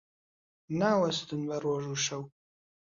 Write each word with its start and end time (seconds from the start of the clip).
ناوەستن 0.79 1.41
بە 1.47 1.57
ڕۆژ 1.63 1.83
و 1.91 1.95
شەو 2.05 2.23